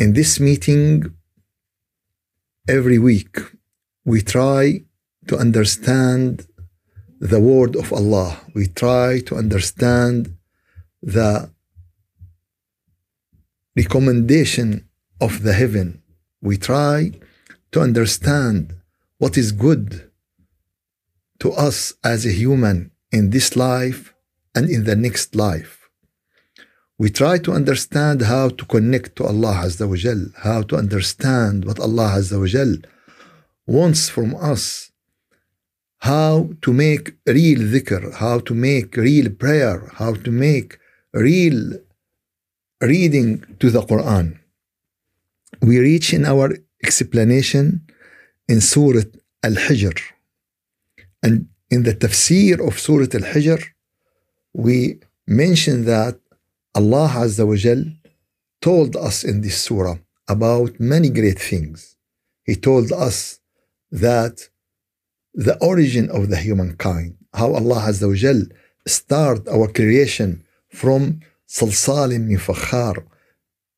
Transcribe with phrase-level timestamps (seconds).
[0.00, 1.14] in this meeting
[2.66, 3.36] every week
[4.06, 4.82] we try
[5.28, 6.46] to understand
[7.20, 8.40] the word of Allah.
[8.54, 10.34] We try to understand
[11.02, 11.50] the
[13.76, 14.88] recommendation
[15.20, 16.02] of the heaven.
[16.40, 17.12] We try
[17.72, 18.74] to understand
[19.18, 20.10] what is good
[21.40, 24.14] to us as a human in this life
[24.54, 25.79] and in the next life
[27.00, 31.64] we try to understand how to connect to Allah Azza wa Jal, how to understand
[31.64, 32.72] what Allah Azza wa Jal
[33.66, 34.92] wants from us,
[36.10, 40.78] how to make real dhikr, how to make real prayer, how to make
[41.14, 41.60] real
[42.82, 44.38] reading to the Quran.
[45.62, 46.48] We reach in our
[46.84, 47.80] explanation
[48.46, 49.08] in Surah
[49.42, 49.98] Al-Hijr.
[51.22, 53.60] And in the tafsir of Surah Al-Hijr,
[54.52, 56.19] we mention that
[56.74, 57.84] Allah Azza wa Jal
[58.60, 59.98] told us in this surah
[60.28, 61.96] about many great things.
[62.44, 63.40] He told us
[63.90, 64.48] that
[65.34, 68.42] the origin of the humankind, how Allah Azza wa Jal
[68.86, 73.04] started our creation from salsalim min fakhar,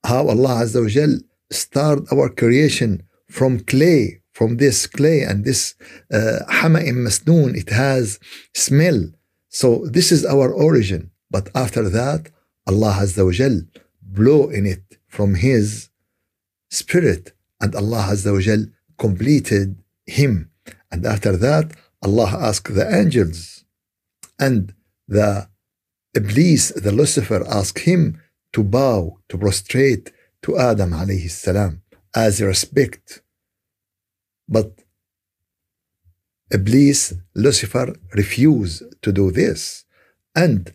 [0.05, 1.19] how Allah Azza wa Jal
[1.51, 5.75] started our creation from clay, from this clay and this
[6.11, 8.19] hama'im uh, masnoon, it has
[8.55, 9.01] smell.
[9.49, 11.11] So this is our origin.
[11.31, 12.31] But after that,
[12.67, 13.63] Allah Azza wa Jal
[14.01, 15.89] blow in it from His
[16.71, 18.67] Spirit, and Allah Azza wa Jal
[18.99, 20.51] completed Him.
[20.91, 23.65] And after that, Allah asked the angels,
[24.39, 24.75] and
[25.09, 25.49] the
[26.15, 28.21] Iblis, the Lucifer, asked him
[28.53, 30.13] to bow, to prostrate
[30.43, 31.83] to Adam alayhi salam
[32.15, 33.23] as a respect.
[34.49, 34.83] But
[36.51, 39.85] Iblis, Lucifer, refused to do this.
[40.35, 40.73] And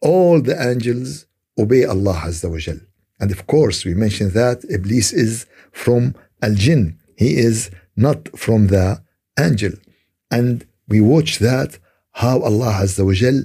[0.00, 1.26] all the angels
[1.58, 2.80] obey Allah Azza wa Jal.
[3.18, 6.98] And of course, we mentioned that Iblis is from Al Jinn.
[7.16, 9.02] He is not from the
[9.38, 9.72] angel.
[10.30, 11.78] And we watch that
[12.12, 13.42] how Allah Azza wa Jal,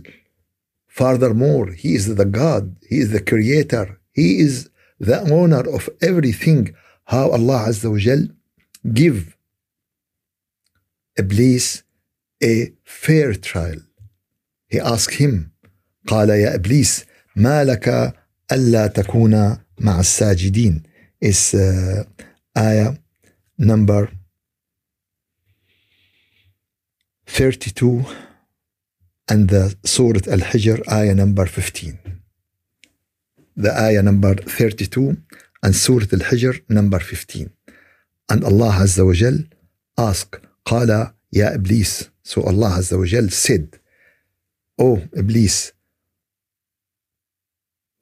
[0.87, 6.73] furthermore, He is the God, He is the creator, He is the owner of everything.
[7.05, 8.27] How Allah Azza wa Jal
[8.93, 9.35] give
[11.17, 11.83] Iblis
[12.41, 13.81] a fair trial.
[14.67, 15.51] He asked him,
[16.07, 17.05] قال يا إبليس
[17.35, 18.13] ما لك
[18.51, 20.83] ألا تكون مع الساجدين?
[21.23, 22.05] اس uh,
[22.57, 23.01] آية
[23.59, 24.15] نمبر
[27.27, 28.05] 32
[29.31, 31.93] and the سورة الحجر آية نمبر 15
[33.59, 35.17] the آية نمبر 32
[35.65, 37.49] and سورة الحجر نمبر 15
[38.33, 39.49] and الله عز وجل
[40.01, 43.77] ask قال يا إبليس so الله عز وجل said
[44.81, 45.73] oh إبليس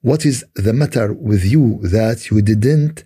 [0.03, 3.05] what is the matter with you that you didn't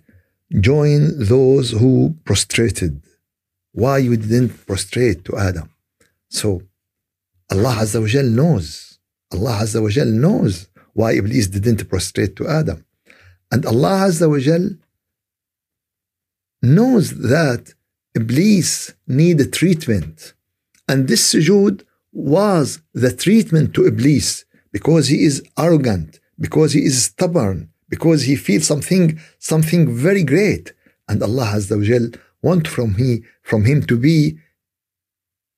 [0.68, 3.00] join those who prostrated?
[3.72, 5.70] Why you didn't prostrate to Adam?
[6.28, 6.62] So
[7.52, 8.98] Allah Azza wa Jal knows.
[9.32, 12.84] Allah Azza wa Jal knows why Iblis didn't prostrate to Adam.
[13.52, 14.70] And Allah Azza wa Jal
[16.60, 17.74] knows that
[18.16, 20.34] Iblis need a treatment.
[20.88, 27.04] And this sujood was the treatment to Iblis because he is arrogant, because he is
[27.04, 30.72] stubborn, because he feels something, something very great.
[31.08, 32.10] And Allah Azza wa Jal
[32.42, 34.38] want from, he, from him to be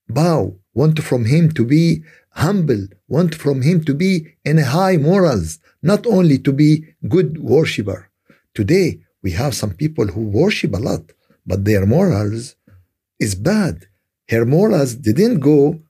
[0.09, 5.59] bow, want from him to be humble, want from him to be in high morals,
[5.83, 8.09] not only to be good worshipper.
[8.55, 11.05] Today, we have some people who worship a lot,
[11.47, 12.57] but their morals
[13.19, 13.87] is bad.
[14.29, 15.81] Her morals didn't go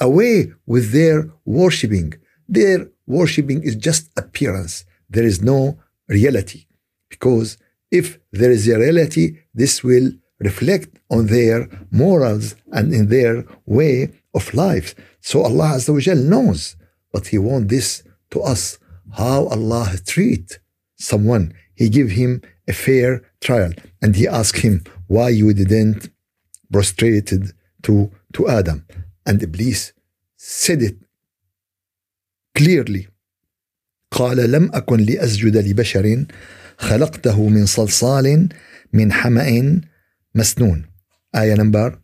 [0.00, 2.14] away with their worshiping.
[2.48, 4.84] Their worshiping is just appearance.
[5.08, 5.78] There is no
[6.08, 6.66] reality.
[7.08, 7.58] Because
[7.90, 14.10] if there is a reality, this will reflect on their morals and in their way
[14.34, 14.94] of life.
[15.20, 16.76] So Allah Azza wa knows,
[17.12, 18.78] but He wants this to us.
[19.12, 20.60] How Allah treat
[21.00, 21.52] someone.
[21.74, 23.72] He give him a fair trial.
[24.02, 26.10] And he asked him why you didn't
[26.72, 27.52] prostrated
[27.82, 28.86] to, to Adam.
[29.26, 29.92] And Iblis
[30.36, 30.96] said it
[32.60, 33.08] clearly
[34.10, 36.24] قال لم أكن لأسجد لبشر
[36.78, 38.48] خلقته من صلصال
[38.92, 39.80] من حمأ
[40.34, 40.84] مسنون
[41.36, 41.98] ayah number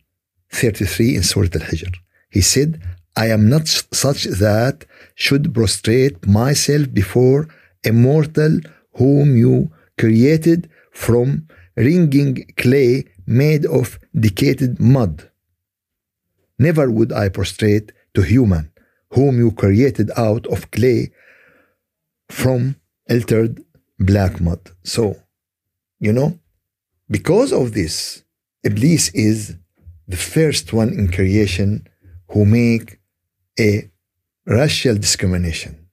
[0.51, 1.93] 33 in Surah Al-Hijr
[2.29, 2.81] he said
[3.17, 3.67] I am not
[4.03, 7.47] such that should prostrate myself before
[7.85, 8.59] a mortal
[8.99, 15.29] whom you created from wringing clay made of decayed mud.
[16.59, 18.71] Never would I prostrate to human
[19.11, 21.11] whom you created out of clay
[22.29, 22.75] from
[23.09, 23.63] altered
[23.99, 24.59] black mud.
[24.83, 25.15] So,
[25.99, 26.39] you know,
[27.09, 28.23] because of this,
[28.63, 29.55] Iblis is
[30.07, 31.87] the first one in creation
[32.29, 32.99] who make
[33.59, 33.89] a
[34.45, 35.87] racial discrimination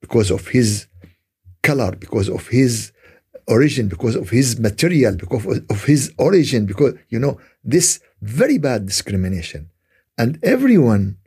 [0.00, 0.86] because of his
[1.62, 2.92] color, because of his
[3.46, 8.86] origin, because of his material, because of his origin, because, you know, this very bad
[8.86, 9.70] discrimination.
[10.16, 11.18] And everyone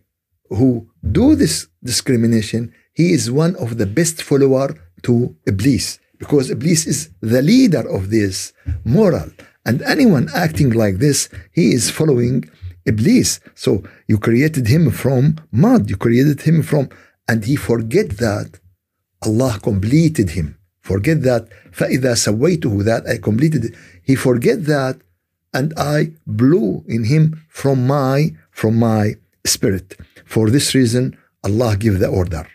[0.50, 6.87] who do this discrimination, he is one of the best follower to Iblis, because Iblis
[6.87, 8.53] is the leader of this
[8.85, 9.31] moral.
[9.65, 12.49] And anyone acting like this, he is following
[12.85, 13.41] Iblis.
[13.55, 16.89] So you created him from mud, you created him from,
[17.29, 18.59] and he forget that
[19.25, 20.59] Allah completed him.
[20.81, 23.75] Forget that فَإِذَا سَوَّيْتُهُ that I completed it.
[24.03, 25.01] He forget that
[25.55, 29.15] and I blew in him from my from my
[29.47, 29.97] spirit.
[30.27, 32.47] For this reason, Allah give the order.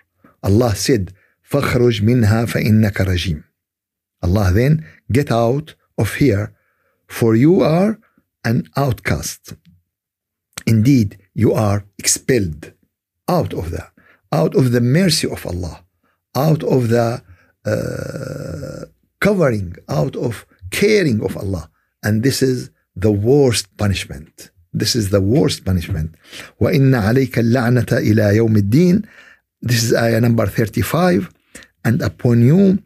[0.44, 1.14] Allah said,
[1.52, 3.44] فَخْرُجْ مِنْهَا فَإِنَّكَ رَجِيمٌ
[4.22, 6.54] Allah then, get out of here,
[7.08, 8.00] for you are
[8.44, 9.54] an outcast.
[10.66, 12.74] Indeed, you are expelled
[13.28, 13.86] out of the
[14.32, 15.86] out of the mercy of Allah,
[16.36, 17.22] out of the
[17.66, 18.86] uh,
[19.20, 21.70] covering, out of caring of Allah.
[22.04, 24.52] And this is the worst punishment.
[24.74, 26.16] This is the worst punishment.
[26.62, 29.06] وَإِنَّ عَلَيْكَ اللَّعْنَةَ إِلَى يَوْمِ الدِّينِ
[29.62, 31.30] This is ayah number 35.
[31.84, 32.84] And upon you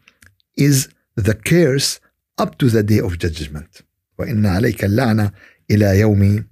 [0.56, 2.00] is the curse
[2.38, 3.82] up to the day of judgment.
[4.20, 5.34] وَإِنَّ عَلَيْكَ اللَّعْنَةَ
[5.70, 6.46] إِلَى يَوْمِ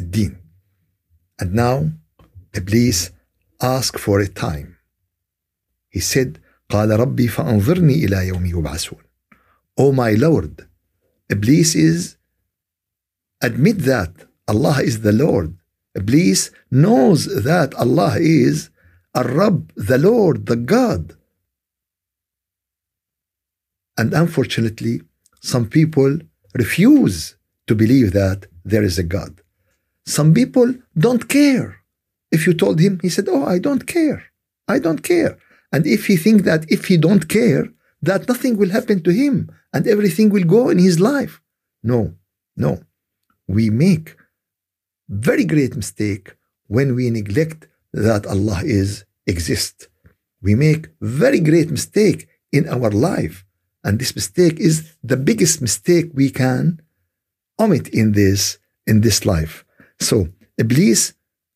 [0.00, 0.36] الدِّينِ
[1.40, 1.90] And now,
[2.54, 3.10] Iblis
[3.60, 4.76] asked for a time.
[5.90, 9.02] He said, قال ربي فأنظرني إلى يوم يبعثون.
[9.78, 10.68] Oh my Lord,
[11.30, 12.16] Iblis is
[13.40, 14.12] admit that
[14.47, 15.57] Allah is the Lord.
[15.95, 18.69] Iblis knows that Allah is
[19.15, 21.15] Ar-Rabb, the Lord, the God.
[23.97, 25.01] And unfortunately,
[25.41, 26.19] some people
[26.55, 27.35] refuse
[27.67, 29.41] to believe that there is a God.
[30.05, 31.77] Some people don't care.
[32.31, 34.23] If you told him, he said, Oh, I don't care.
[34.67, 35.37] I don't care.
[35.71, 37.69] And if he think that if he don't care,
[38.01, 41.41] that nothing will happen to him and everything will go in his life.
[41.83, 42.15] No,
[42.57, 42.83] no.
[43.47, 44.15] We make
[45.08, 49.88] very great mistake when we neglect that Allah is exist.
[50.42, 53.44] We make very great mistake in our life.
[53.84, 56.80] And this mistake is the biggest mistake we can
[57.58, 59.64] omit in this in this life.
[60.00, 61.14] So Iblis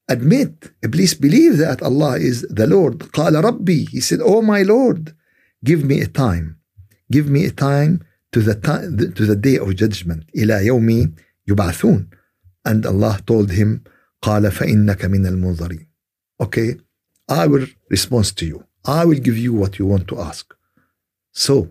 [0.08, 2.98] admit, Iblis believe that Allah is the Lord.
[3.12, 3.88] قال ربي.
[3.90, 5.14] He said, Oh my Lord,
[5.64, 6.58] give me a time.
[7.10, 10.24] Give me a time to the time to the day of judgment.
[10.36, 11.14] إلى يوم
[11.48, 12.08] يبعثون.
[12.66, 13.82] And Allah told him,
[14.22, 15.86] قال فإنك من المنظرين.
[16.40, 16.76] Okay,
[17.28, 18.64] I will respond to you.
[18.84, 20.54] I will give you what you want to ask.
[21.32, 21.68] So,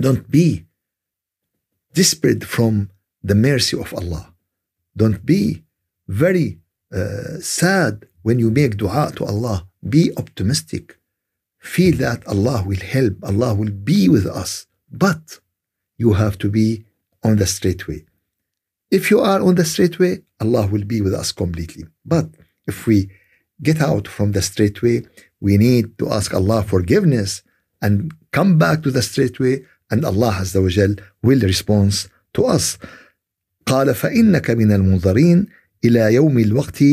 [0.00, 0.64] don't be
[1.92, 2.90] desperate from
[3.22, 4.34] the mercy of Allah.
[4.96, 5.64] Don't be
[6.08, 6.58] very
[6.92, 9.66] uh, sad when you make dua to Allah.
[9.88, 10.98] Be optimistic.
[11.58, 14.66] Feel that Allah will help, Allah will be with us.
[14.90, 15.40] But
[15.96, 16.84] you have to be
[17.22, 18.04] on the straight way.
[18.91, 21.85] If you are on the straight way, Allah will be with us completely.
[22.03, 22.29] But
[22.67, 23.09] if we
[23.61, 25.03] get out from the straight way,
[25.39, 27.43] we need to ask Allah forgiveness
[27.81, 32.45] and come back to the straight way, and Allah Azza wa Jal will respond to
[32.45, 32.77] us.
[33.65, 35.47] قال فإنك من المنظرين
[35.85, 36.83] إلى يوم الوقت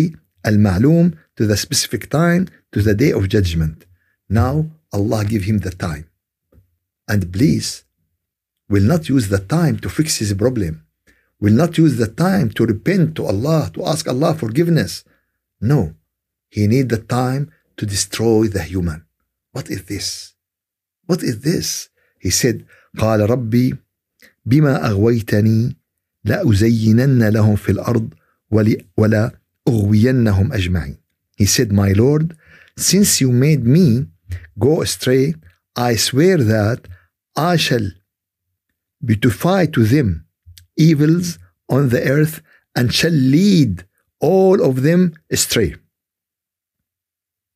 [0.46, 3.86] المعلوم to the specific time to the day of judgment.
[4.28, 6.10] Now Allah give him the time.
[7.08, 7.84] And Iblis
[8.68, 10.85] will not use the time to fix his problem
[11.39, 15.03] Will not use the time to repent to Allah, to ask Allah forgiveness.
[15.59, 15.95] No.
[16.49, 19.05] He need the time to destroy the human.
[19.51, 20.33] What is this?
[21.07, 21.89] What is this?
[22.19, 22.65] He said,
[22.97, 23.77] قال ربي
[24.45, 25.77] بما أغويتني
[26.25, 28.13] لأزينن لهم في الأرض
[28.97, 29.31] ولا
[29.67, 30.97] أغوينهم أجمعين.
[31.37, 32.37] He said, My Lord,
[32.77, 34.05] since you made me
[34.59, 35.35] go astray,
[35.75, 36.87] I swear that
[37.35, 37.87] I shall
[39.03, 40.24] beautify to them
[40.76, 42.42] evils on the earth
[42.74, 43.84] and shall lead
[44.20, 45.74] all of them astray.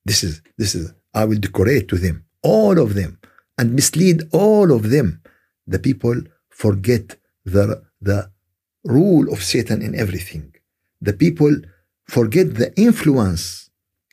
[0.05, 3.19] This is this is I will decorate to them all of them
[3.59, 5.21] and mislead all of them
[5.67, 6.17] the people
[6.49, 8.31] forget the, the
[8.85, 10.55] rule of Satan in everything.
[11.01, 11.55] The people
[12.05, 13.71] forget the influence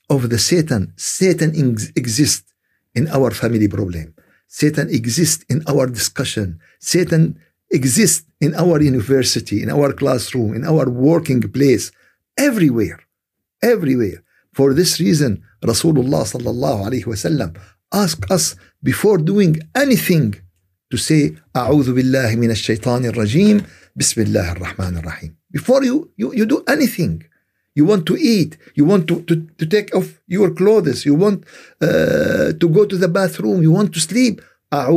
[0.09, 0.93] of the Satan.
[0.95, 2.53] Satan ex- exists
[2.93, 4.13] in our family problem.
[4.47, 6.59] Satan exists in our discussion.
[6.79, 7.39] Satan
[7.70, 11.90] exists in our university, in our classroom, in our working place,
[12.36, 13.00] everywhere,
[13.62, 14.22] everywhere.
[14.52, 17.56] For this reason, Rasulullah sallallahu alaihi wasallam
[17.92, 20.34] asked us before doing anything
[20.90, 23.62] to say أعوذ بالله من الشيطان الرجيم
[23.96, 25.34] بسم الله الرحمن الرحيم.
[25.52, 27.24] Before you, you, you do anything,
[27.74, 31.44] you want to eat, you want to, to, to take off your clothes, you want
[31.80, 34.40] uh, to go to the bathroom, you want to sleep,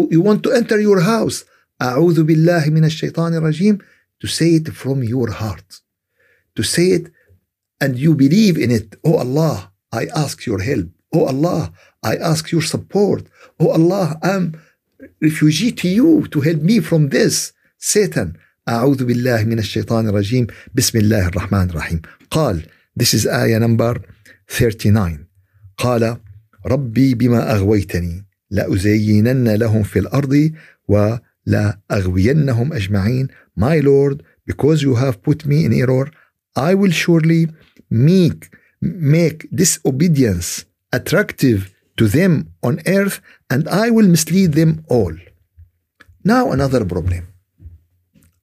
[0.09, 1.45] you want to enter your house.
[1.82, 3.78] أعوذ بالله من الشيطان الرجيم
[4.20, 5.80] to say it from your heart.
[6.56, 7.10] To say it
[7.80, 8.96] and you believe in it.
[9.04, 10.88] Oh Allah, I ask your help.
[11.14, 11.72] Oh Allah,
[12.02, 13.22] I ask your support.
[13.58, 14.60] Oh Allah, I'm
[15.20, 17.52] refugee to you to help me from this.
[17.78, 18.36] Satan,
[18.68, 22.62] أعوذ بالله من الشيطان الرجيم بسم الله الرحمن الرحيم قال
[22.96, 23.98] This is آية number
[24.48, 25.26] 39
[25.78, 26.16] قال
[26.66, 30.50] ربي بما أغويتني لأزينن لهم في الأرض
[31.49, 36.09] ولأغوينهم أجمعين My Lord because you have put me in error
[36.55, 37.47] I will surely
[37.89, 38.49] make
[38.81, 45.13] make disobedience attractive to them on earth and I will mislead them all.
[46.23, 47.27] Now, another problem,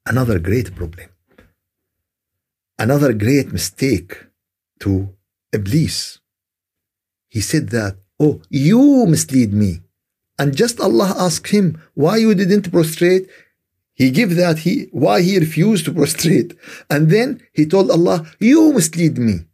[0.06, 1.08] another great problem,
[2.78, 4.26] another great mistake
[4.80, 5.14] to
[5.52, 6.18] Iblis.
[7.28, 9.80] He said that, Oh, you mislead me.
[10.39, 13.27] And just Allah asked him, Why you didn't prostrate?
[13.93, 16.55] He gave that he why he refused to prostrate.
[16.89, 19.45] And then he told Allah, You mislead me.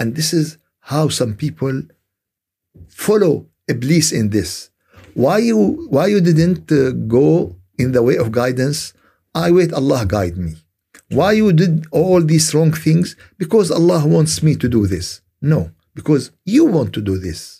[0.00, 1.82] And this is how some people
[2.88, 4.70] follow Iblis in this.
[5.14, 8.92] Why you why you didn't uh, go in the way of guidance?
[9.34, 10.56] I wait Allah guide me.
[11.10, 13.16] Why you did all these wrong things?
[13.38, 15.20] Because Allah wants me to do this.
[15.40, 17.57] No, because you want to do this.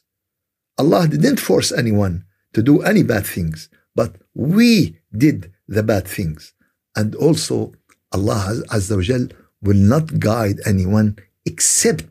[0.78, 6.54] Allah didn't force anyone to do any bad things, but we did the bad things.
[6.96, 7.74] And also
[8.12, 9.28] Allah Azza wa Jal
[9.62, 12.06] will not guide anyone except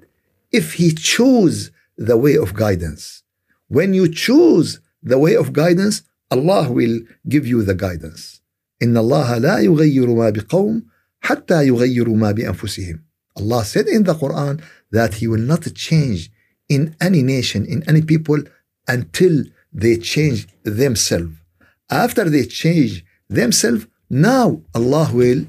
[0.50, 3.22] if he chose the way of guidance.
[3.68, 8.40] When you choose the way of guidance, Allah will give you the guidance.
[8.82, 10.82] إن الله لا يغير ما بقوم
[11.20, 13.00] حتى يغيروا ما بأنفسهم.
[13.36, 16.30] Allah said in the Quran that He will not change
[16.68, 18.38] in any nation, in any people,
[18.88, 21.34] until they change themselves.
[21.90, 25.46] After they change themselves, now Allah will,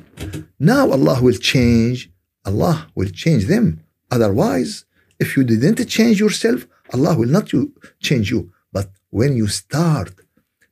[0.60, 2.10] now Allah will change,
[2.46, 3.82] Allah will change them.
[4.12, 4.86] Otherwise,
[5.20, 8.52] if you didn't change yourself, Allah will not you, change you.
[8.72, 10.14] But when you start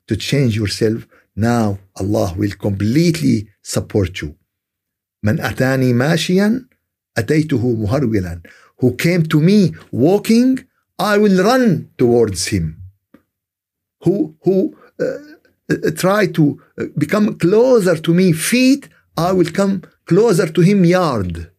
[0.08, 4.36] to change yourself, now Allah will completely support you.
[5.24, 6.66] من أتاني ماشيا
[7.18, 8.42] أتيته مهرولا.
[8.82, 10.60] Who came to me walking,
[11.00, 12.66] I will run towards him.
[14.04, 15.06] Who who uh,
[15.72, 16.44] uh, try to
[16.78, 21.52] uh, become closer to me feet, I will come closer to him yard.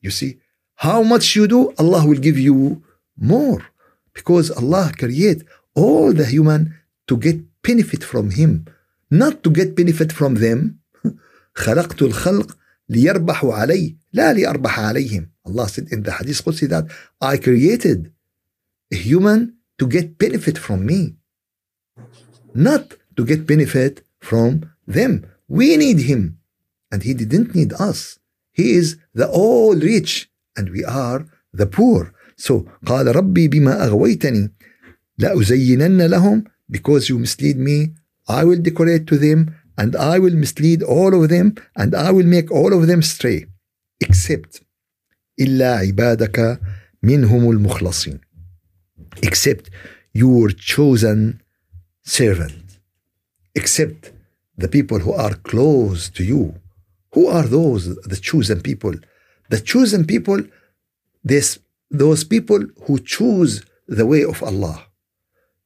[0.00, 0.38] You see,
[0.76, 2.82] how much you do, Allah will give you
[3.16, 3.62] more.
[4.12, 5.42] Because Allah create
[5.74, 6.74] all the human
[7.08, 8.66] to get benefit from Him,
[9.10, 10.78] not to get benefit from them.
[11.54, 12.56] خلقت الخلق
[12.88, 15.28] ليربحوا علي لا لأربح عليهم.
[15.46, 16.86] Allah said in the Hadith Qudsi that
[17.20, 18.12] I created
[18.92, 21.16] a human to get benefit from me,
[22.54, 25.26] not to get benefit from them.
[25.48, 26.38] We need him,
[26.90, 28.18] and he didn't need us.
[28.52, 32.12] He is the all rich, and we are the poor.
[32.36, 34.52] So قال ربي بما أغويتني
[35.18, 37.94] لأزينن لهم because you mislead me
[38.28, 42.26] I will decorate to them and I will mislead all of them and I will
[42.26, 43.46] make all of them stray
[44.00, 44.62] except
[45.40, 46.60] إلا عبادك
[47.02, 48.20] منهم المخلصين
[49.22, 49.70] except
[50.12, 51.40] your chosen
[52.02, 52.78] servant
[53.54, 54.12] except
[54.56, 56.54] the people who are close to you
[57.14, 58.94] who are those the chosen people
[59.50, 60.40] the chosen people
[61.24, 61.58] this
[61.90, 63.64] those people who choose
[63.98, 64.78] the way of Allah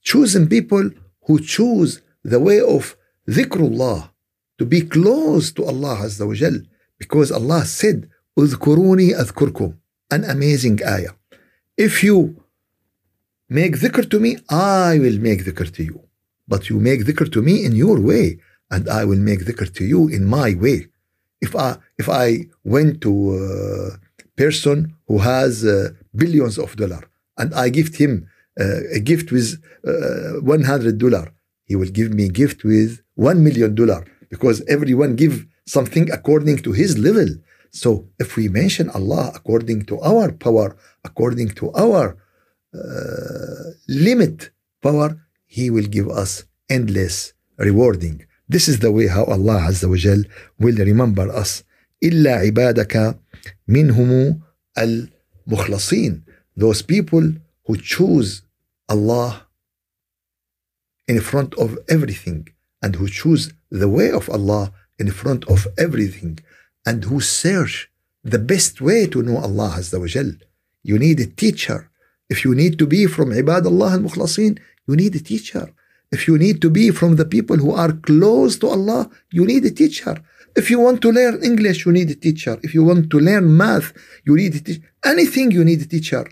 [0.02, 0.90] chosen people
[1.26, 2.96] who choose the way of
[3.28, 4.10] dhikrullah
[4.58, 6.58] to be close to Allah Azza wa Jal
[6.98, 9.74] because Allah said اذكروني أذكركم
[10.12, 11.12] an amazing ayah
[11.76, 12.42] if you
[13.49, 16.01] make dhikr to me I will make dhikr to you
[16.47, 18.39] but you make dhikr to me in your way
[18.71, 20.87] and I will make dhikr to you in my way
[21.41, 23.99] if I if I went to a
[24.35, 27.03] person who has uh, billions of dollar
[27.37, 28.27] and I gift him
[28.59, 31.31] uh, a gift with uh, 100 dollar
[31.65, 36.71] he will give me gift with one million dollar because everyone give something according to
[36.71, 37.27] his level.
[37.71, 42.17] So if we mention Allah according to our power, according to our
[43.88, 44.50] limit
[44.82, 48.26] power, He will give us endless rewarding.
[48.48, 50.22] This is the way how Allah Azza wa Jal
[50.58, 51.64] will remember us.
[52.02, 53.18] إلا عبادك
[53.68, 54.40] منهم
[54.78, 56.22] المخلصين.
[56.56, 57.34] Those people
[57.66, 58.42] who choose
[58.88, 59.46] Allah
[61.06, 62.48] in front of everything
[62.82, 66.38] and who choose the way of Allah in front of everything
[66.86, 67.90] and who search
[68.24, 70.32] the best way to know Allah Azza wa Jal.
[70.82, 71.90] You need a teacher.
[72.29, 75.67] If you need to be from Ibad Allah al-Mukhlasin, you need a teacher.
[76.11, 79.65] If you need to be from the people who are close to Allah, you need
[79.65, 80.15] a teacher.
[80.55, 82.57] If you want to learn English, you need a teacher.
[82.63, 83.91] If you want to learn math,
[84.23, 84.83] you need a teacher.
[85.03, 86.25] Anything, you need a teacher.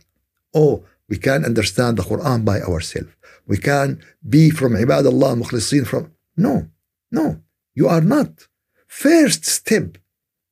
[0.53, 3.11] Oh, we can understand the Quran by ourselves.
[3.45, 6.11] We can be from Ibad Allah Mukhlisin from.
[6.37, 6.67] No,
[7.11, 7.41] no,
[7.75, 8.47] you are not.
[8.87, 9.97] First step,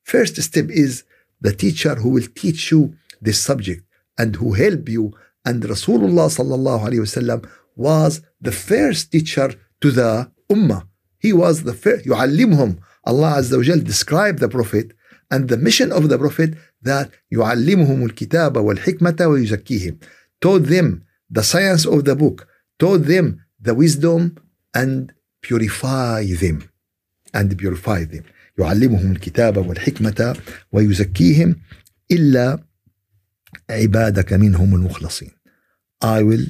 [0.03, 1.03] first step is
[1.39, 3.83] the teacher who will teach you this subject
[4.17, 5.13] and who help you.
[5.44, 10.86] And Rasulullah sallallahu alayhi wasallam was the first teacher to the ummah.
[11.18, 12.06] He was the first.
[12.06, 12.78] يعلمهم.
[13.06, 14.92] Allah Azza wa Jal described the Prophet
[15.30, 19.98] and the mission of the Prophet that يعلمهم الكتاب والحكمة ويزكيهم.
[20.40, 22.46] Taught them the science of the book,
[22.78, 24.36] taught them the wisdom
[24.74, 26.68] and purify them.
[27.34, 28.24] And purify them.
[28.58, 30.36] يعلمهم الكتاب والحكمة
[30.72, 31.56] ويزكيهم
[32.10, 32.64] إلا
[33.70, 35.30] عبادك منهم المخلصين.
[36.02, 36.46] I will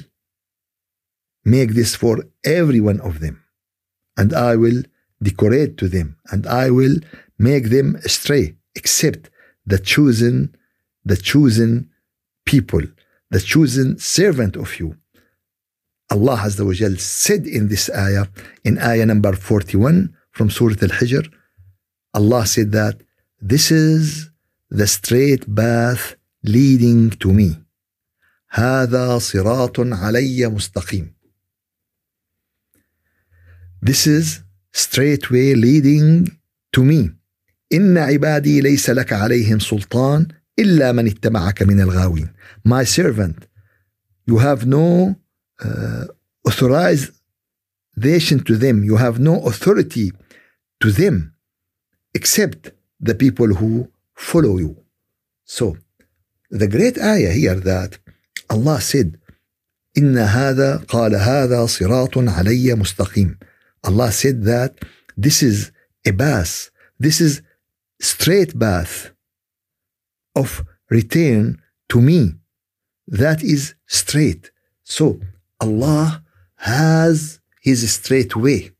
[1.45, 3.43] make this for every one of them.
[4.17, 4.83] And I will
[5.21, 6.97] decorate to them, and I will
[7.39, 9.29] make them stray, except
[9.65, 10.55] the chosen,
[11.05, 11.89] the chosen
[12.45, 12.83] people,
[13.29, 14.97] the chosen servant of you.
[16.09, 18.27] Allah Azza wa Jal said in this ayah,
[18.63, 21.25] in ayah number 41 from Surah Al-Hijr,
[22.13, 23.01] Allah said that
[23.39, 24.29] this is
[24.69, 27.67] the straight path leading to me.
[28.49, 31.13] هذا صراط علي مستقيم.
[33.81, 36.31] This is straight way leading
[36.71, 37.11] to me.
[37.73, 40.27] إن عبادي ليس لك عليهم سلطان
[40.59, 42.29] إلا من اتبعك من الغاوين.
[42.63, 43.47] My servant,
[44.25, 45.15] you have no
[45.63, 46.05] uh,
[46.47, 48.83] authorization to them.
[48.83, 50.11] You have no authority
[50.81, 51.33] to them
[52.13, 54.75] except the people who follow you.
[55.45, 55.77] So,
[56.51, 57.99] the great ayah here that
[58.49, 59.17] Allah said,
[59.97, 63.37] إن هذا قال هذا صراط علي مستقيم.
[63.83, 64.79] Allah said that
[65.15, 65.71] this is
[66.05, 67.41] a path, this is
[67.99, 69.11] straight path
[70.35, 72.35] of return to me
[73.07, 74.51] that is straight.
[74.83, 75.19] So
[75.59, 76.23] Allah
[76.57, 78.71] has his straight way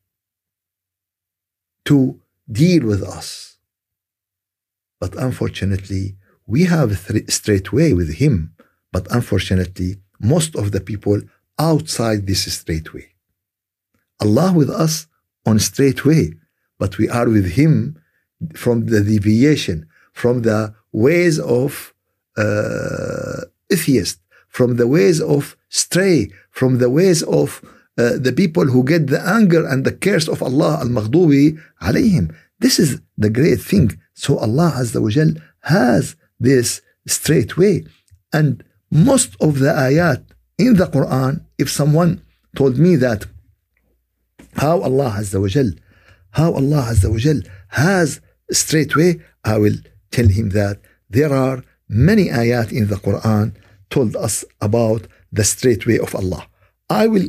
[1.85, 2.19] to
[2.51, 3.57] deal with us.
[4.99, 6.15] But unfortunately,
[6.46, 8.54] we have a straight way with him.
[8.92, 11.20] But unfortunately, most of the people
[11.58, 13.08] outside this straight way.
[14.20, 15.06] Allah with us
[15.44, 16.34] on straight way,
[16.78, 18.00] but we are with Him
[18.54, 21.92] from the deviation, from the ways of
[22.36, 27.62] uh, atheist, from the ways of stray, from the ways of
[27.98, 32.34] uh, the people who get the anger and the curse of Allah al-Maghdubi alayhim.
[32.58, 33.98] This is the great thing.
[34.14, 37.84] So Allah Azza wa Jal has this straight way.
[38.32, 40.22] And most of the ayat
[40.58, 42.22] in the Quran, if someone
[42.56, 43.26] told me that
[44.54, 45.70] how Allah Azza wa Jal,
[46.30, 49.78] how Allah Azza wa Jal has straight way, I will
[50.10, 50.78] tell him that
[51.08, 53.54] there are many ayat in the Quran
[53.90, 56.46] told us about the straight way of Allah.
[56.90, 57.28] I will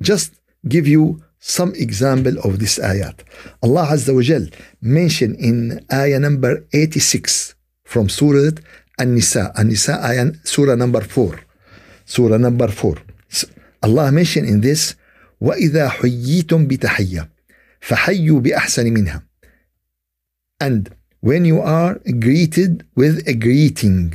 [0.00, 3.20] just give you some example of this ayat.
[3.62, 4.46] Allah Azza wa Jal
[4.80, 8.51] mentioned in ayah number 86 from Surah
[8.97, 11.39] An-Nisa, An-Nisa ayah, Surah number 4.
[12.05, 12.95] Surah number 4.
[13.83, 14.95] Allah mentioned in this
[15.41, 17.29] وإذا حييتم بتحية
[17.79, 19.23] فحيوا بأحسن منها
[20.61, 20.89] and
[21.21, 24.13] when you are greeted with a greeting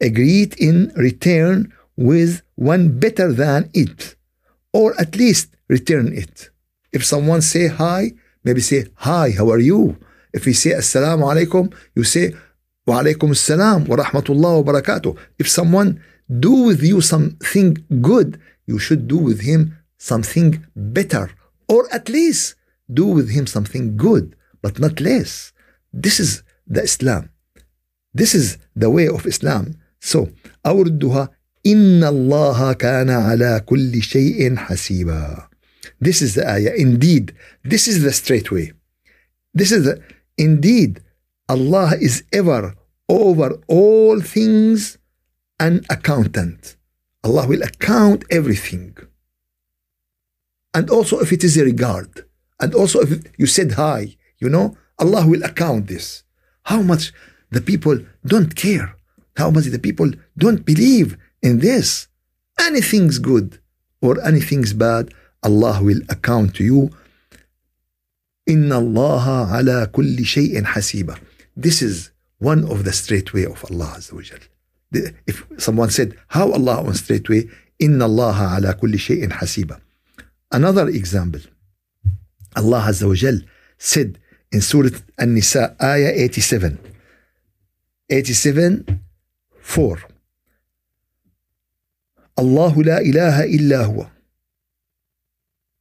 [0.00, 4.16] a greet in return with one better than it
[4.72, 6.48] or at least return it
[6.92, 8.12] if someone say hi
[8.44, 9.98] maybe say hi how are you
[10.32, 12.34] if we say assalamu alaikum you say
[12.86, 16.00] wa alaikum assalam wa rahmatullah wa barakatuh if someone
[16.40, 21.30] do with you something good you should do with him something better,
[21.68, 22.56] or at least
[22.92, 25.52] do with him something good, but not less.
[25.92, 27.30] This is the Islam.
[28.12, 29.64] This is the way of Islam.
[30.00, 30.28] So,
[30.66, 31.28] أوردها
[31.66, 35.48] إن الله كان على كل شيء حسيبا.
[36.00, 36.74] This is the ayah.
[36.76, 38.72] Indeed, this is the straight way.
[39.54, 40.02] This is the,
[40.37, 41.01] indeed,
[41.49, 42.75] Allah is ever
[43.09, 44.97] over all things
[45.59, 46.75] an accountant.
[47.23, 48.95] Allah will account everything.
[50.73, 52.25] And also if it is a regard.
[52.59, 56.23] And also if you said hi, you know, Allah will account this.
[56.63, 57.13] How much
[57.51, 58.95] the people don't care.
[59.35, 62.07] How much the people don't believe in this.
[62.59, 63.59] Anything's good
[64.01, 66.91] or anything's bad, Allah will account to you.
[68.49, 71.15] إن الله على كل شيء حسيبة.
[71.55, 74.39] This is one of the straight way of Allah wa Jal.
[75.27, 77.49] If someone said, how Allah on straight way,
[77.81, 79.79] إن الله على كل شيء حسيبة.
[80.51, 81.41] Another example.
[82.55, 83.39] Allah wa Jal
[83.77, 84.19] said
[84.51, 86.77] in Surah An-Nisa, ayah 87.
[88.09, 88.85] 87,
[89.61, 89.97] 4.
[92.39, 94.07] الله لا إله إلا هو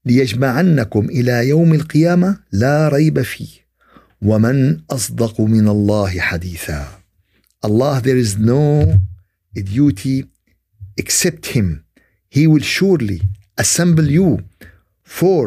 [0.07, 3.67] ليجمعنكم إلى يوم القيامة لا ريب فيه
[4.23, 6.89] ومن أصدق من الله حديثا
[7.67, 8.99] Allah there is no
[9.55, 10.25] duty
[10.97, 11.85] except him
[12.29, 13.21] he will surely
[13.59, 14.29] assemble you
[15.03, 15.43] for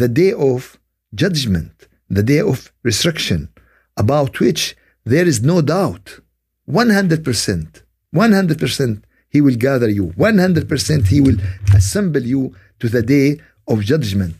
[0.00, 0.78] the day of
[1.22, 1.74] judgment
[2.08, 3.48] the day of resurrection
[3.96, 6.06] about which there is no doubt
[6.68, 7.82] 100%
[8.14, 9.02] 100%
[9.34, 11.38] he will gather you 100% he will
[11.74, 14.35] assemble you to the day of judgment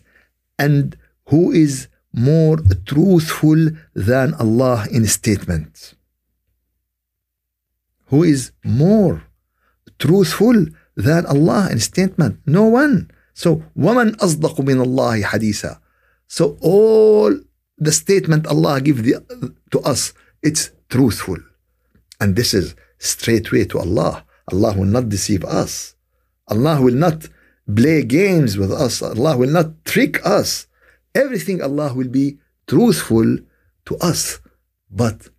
[0.57, 0.97] and
[1.29, 5.95] who is more truthful than Allah in statements
[8.09, 9.23] who is more
[9.99, 15.79] truthful than Allah in statement no one so ومن أصدق من الله حديثا
[16.27, 17.33] so all
[17.77, 21.37] the statement Allah give the, to us it's truthful
[22.19, 25.95] and this is straight way to Allah Allah will not deceive us
[26.47, 27.29] Allah will not
[27.75, 29.01] play games with us.
[29.01, 30.67] Allah will not trick us.
[31.15, 33.37] Everything Allah will be truthful
[33.85, 34.39] to us.
[34.91, 35.29] But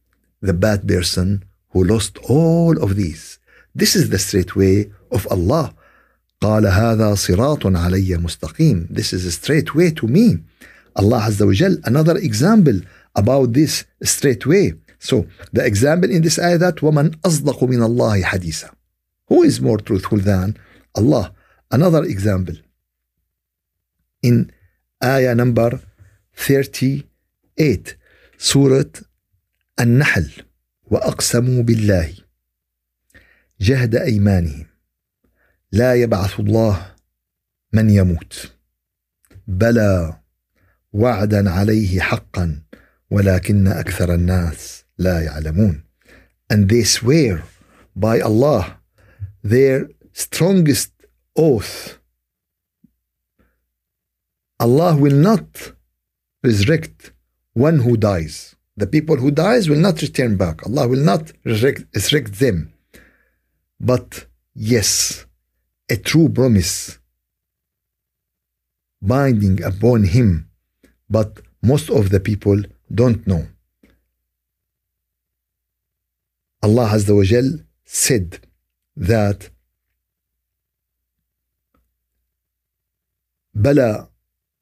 [0.40, 3.38] the bad person who lost all of these.
[3.74, 5.74] This is the straight way of Allah.
[6.40, 8.88] قال هذا صراط علي مستقيم.
[8.90, 10.38] This is a straight way to me.
[10.96, 12.80] Allah Azza wa Jal, another example
[13.14, 14.74] about this straight way.
[14.98, 18.70] So the example in this ayah that وَمَنْ أَصْدَقُ مِنَ اللَّهِ حَدِيثًا
[19.28, 20.56] Who is more truthful than
[20.94, 21.32] Allah?
[21.71, 22.55] Another example.
[24.21, 24.51] In
[25.03, 25.79] ayah number
[26.35, 27.97] 38
[28.37, 28.91] سورة
[29.79, 30.31] النحل
[30.85, 32.13] وأقسموا بالله
[33.61, 34.65] جهد أيمانهم
[35.71, 36.95] لا يبعث الله
[37.73, 38.51] من يموت
[39.47, 40.19] بلى
[40.93, 42.61] وعدا عليه حقا
[43.09, 45.83] ولكن أكثر الناس لا يعلمون
[46.53, 47.43] and they swear
[47.95, 48.77] by Allah
[49.43, 50.94] their strongest
[51.35, 51.99] oath.
[54.59, 55.73] Allah will not
[56.43, 57.11] resurrect
[57.53, 58.55] one who dies.
[58.77, 60.65] The people who dies will not return back.
[60.65, 62.73] Allah will not resurrect, resurrect them.
[63.79, 65.25] But yes,
[65.89, 66.99] a true promise
[69.01, 70.49] binding upon him,
[71.09, 72.61] but most of the people
[72.93, 73.47] don't know.
[76.63, 78.39] Allah Azza wa Jal said
[78.95, 79.49] that
[83.54, 84.08] بلى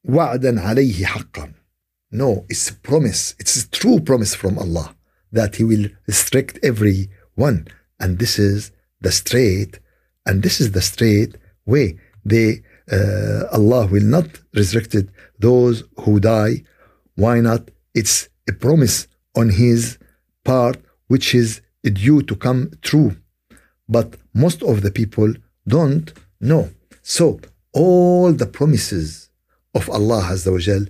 [0.03, 1.53] وعدا عليه حقا
[2.11, 4.95] no it's a promise it's a true promise from Allah
[5.31, 7.67] that he will restrict everyone
[7.99, 8.71] and this is
[9.01, 9.79] the straight
[10.25, 14.95] and this is the straight way they uh, Allah will not restrict
[15.39, 16.63] those who die
[17.15, 19.97] why not it's a promise on his
[20.43, 23.11] part which is due to come true
[23.87, 25.31] but most of the people
[25.67, 26.07] don't
[26.49, 26.69] know
[27.01, 27.39] so
[27.74, 29.30] all the promises
[29.74, 30.86] of Allah Azza wa Jal,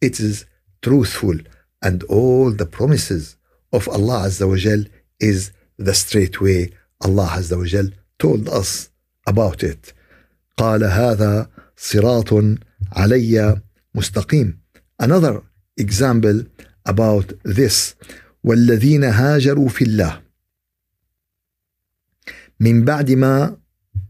[0.00, 0.44] it is
[0.82, 1.36] truthful.
[1.82, 3.36] And all the promises
[3.72, 4.84] of Allah Azza wa Jal
[5.18, 6.70] is the straight way
[7.00, 8.90] Allah Azza wa Jal told us
[9.26, 9.92] about it.
[10.58, 12.58] قال هذا صراط
[12.92, 13.60] علي
[13.94, 14.58] مستقيم.
[14.98, 15.42] Another
[15.76, 16.44] example
[16.86, 17.94] about this.
[18.44, 20.22] والذين هاجروا في الله
[22.60, 23.56] من بعد ما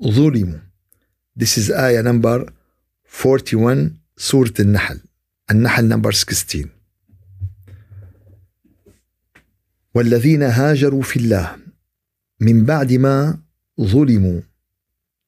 [0.02, 0.65] ظلموا
[1.36, 2.48] This is ayah number
[3.04, 5.00] 41 سورة النحل.
[5.50, 6.68] النحل number 16
[9.94, 11.56] والذين هاجروا في الله
[12.40, 13.38] من بعد ما
[13.80, 14.40] ظلموا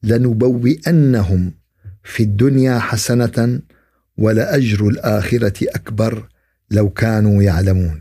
[0.03, 1.55] لنبوئنهم
[2.05, 3.61] في الدنيا حسنة
[4.18, 6.29] ولأجر الآخرة أكبر
[6.71, 8.01] لو كانوا يعلمون.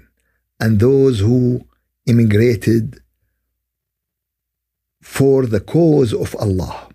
[0.64, 1.66] And those who
[2.06, 3.02] immigrated
[5.02, 6.87] for the cause of Allah.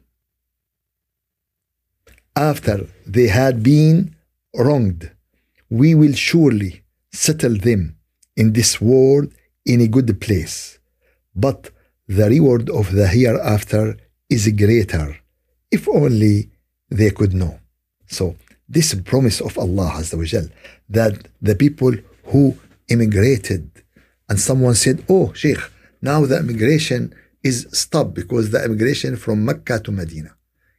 [2.36, 4.14] After they had been
[4.54, 5.10] wronged,
[5.70, 7.96] we will surely settle them
[8.36, 9.32] in this world
[9.64, 10.78] in a good place.
[11.34, 11.70] But
[12.08, 13.96] the reward of the hereafter
[14.28, 15.16] is greater
[15.70, 16.50] if only
[16.90, 17.58] they could know.
[18.06, 18.36] So,
[18.68, 20.46] this promise of Allah Azza wa Jal,
[20.88, 22.56] that the people who
[22.88, 23.70] immigrated
[24.28, 25.58] and someone said, Oh, Sheikh,
[26.00, 30.36] now the immigration is stopped because the immigration from Mecca to Medina.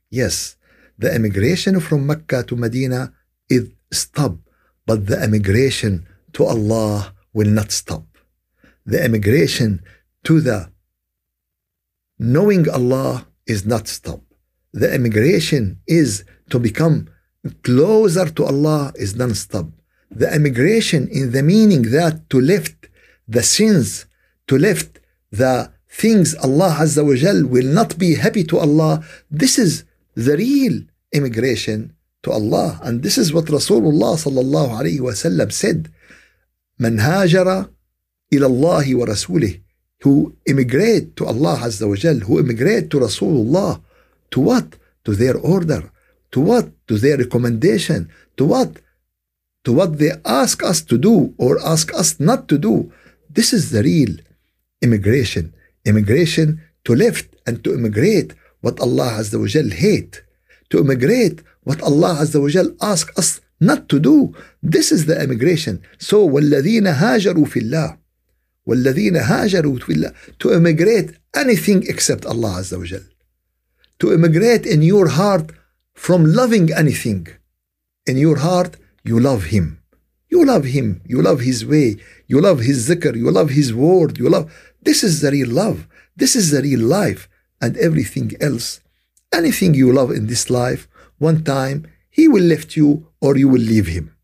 [0.09, 0.55] Yes,
[0.97, 3.13] the immigration from Mecca to Medina
[3.49, 4.47] is stopped,
[4.85, 8.05] but the immigration to Allah will not stop.
[8.85, 9.81] The immigration
[10.23, 10.69] to the
[12.19, 14.21] knowing Allah is not stop.
[14.73, 17.09] The immigration is to become
[17.63, 19.67] closer to Allah is non-stop.
[20.11, 22.87] The immigration in the meaning that to lift
[23.27, 24.05] the sins,
[24.47, 24.99] to lift
[25.31, 29.03] the things Allah Azza wa Jal will not be happy to Allah.
[29.29, 32.80] This is the real immigration to Allah.
[32.82, 35.90] And this is what Rasulullah sallallahu alayhi wa sallam said.
[36.80, 37.70] من هاجر
[38.32, 39.60] إلى الله ورسوله
[40.02, 43.80] who immigrate to Allah Azza wa Jal, who immigrate to Rasulullah.
[44.30, 44.76] To what?
[45.04, 45.90] To their order.
[46.32, 46.70] To what?
[46.86, 48.08] To their recommendation.
[48.36, 48.76] To what?
[49.64, 52.92] To what they ask us to do or ask us not to do.
[53.28, 54.14] This is the real
[54.82, 55.52] immigration.
[55.84, 60.22] Immigration to lift and to immigrate what Allah Azza wa Jal hate.
[60.70, 64.34] To immigrate what Allah Azza wa Jal ask us not to do.
[64.62, 65.82] This is the immigration.
[65.98, 67.98] So, وَالَّذِينَ هَاجَرُوا فِي اللَّهِ
[68.68, 73.04] والذين هاجروا في الله to immigrate anything except Allah Azza wa Jal.
[74.00, 75.46] To immigrate in your heart
[75.94, 77.26] from loving anything.
[78.06, 79.66] In your heart, you love Him.
[80.30, 81.00] You love Him.
[81.12, 81.88] You love His way.
[82.26, 83.16] You love His zikr.
[83.16, 84.18] You love His word.
[84.18, 84.46] You love.
[84.82, 85.78] This is the real love.
[86.20, 87.22] This is the real life.
[87.62, 88.80] And everything else,
[89.32, 93.60] anything you love in this life, one time He will lift you or you will
[93.60, 94.14] leave Him.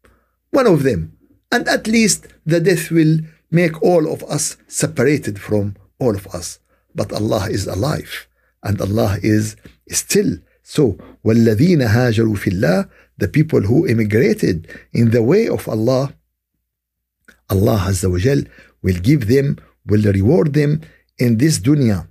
[0.50, 1.16] One of them.
[1.50, 3.18] And at least the death will
[3.50, 6.58] make all of us separated from all of us.
[6.94, 8.28] But Allah is alive
[8.62, 9.56] and Allah is
[9.90, 10.38] still.
[10.62, 16.14] So, وَالَّذِينَ هَاجَرُوا فِي اللَّهِ The people who immigrated in the way of Allah,
[17.50, 18.42] Allah Azza wa Jal
[18.82, 20.80] will give them, will reward them
[21.18, 22.08] in this dunya,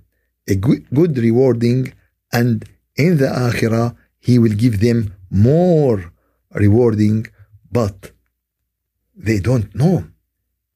[0.49, 1.93] a good, rewarding,
[2.31, 6.11] and in the akhirah, He will give them more
[6.53, 7.27] rewarding,
[7.71, 8.11] but
[9.15, 10.05] they don't know.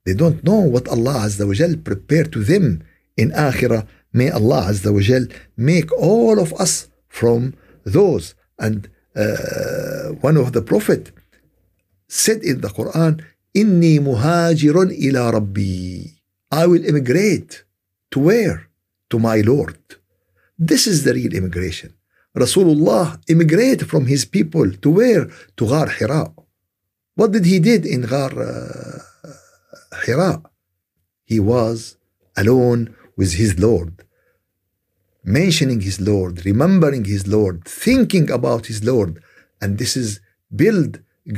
[0.06, 2.84] They don't know what Allah Azza wa Jal prepared to them
[3.16, 3.88] in Akhirah.
[4.12, 7.54] May Allah Azza wa Jal make all of us from
[7.86, 8.36] those.
[8.60, 11.12] And uh, one of the Prophet
[12.08, 13.24] said in the Quran,
[13.56, 16.06] Inni muhajirun ila Rabbi.
[16.52, 17.64] I will immigrate.
[18.12, 18.68] To where?
[19.14, 19.78] To my Lord.
[20.58, 21.92] This is the real immigration.
[22.44, 25.26] Rasulullah immigrated from his people to where?
[25.58, 26.24] To Ghar Hira.
[27.14, 29.00] What did he did in Ghar uh,
[30.04, 30.42] Hira?
[31.32, 31.78] He was
[32.42, 32.82] alone
[33.16, 33.94] with his Lord,
[35.42, 39.22] mentioning his Lord, remembering his Lord, thinking about his Lord.
[39.62, 40.10] And this is
[40.62, 40.92] build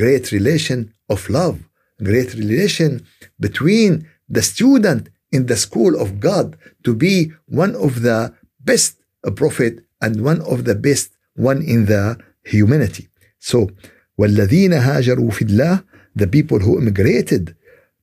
[0.03, 0.79] great relation
[1.13, 1.57] of love,
[2.09, 3.05] great relation
[3.47, 8.96] between the student in the school of God to be one of the best
[9.36, 13.08] prophet and one of the best one in the humanity.
[13.38, 13.68] So,
[14.18, 17.56] وَالَّذِينَ هَاجَرُوا فِي اللَّهِ The people who immigrated